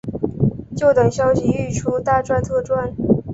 [0.75, 2.95] 就等消息一出大赚特赚